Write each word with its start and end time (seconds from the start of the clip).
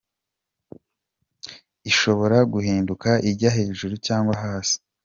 Ishobora 1.89 2.37
guhinduka 2.53 3.09
ijya 3.29 3.49
hejuru 3.57 3.93
cyangwa 4.05 4.33
hasi. 4.43 4.77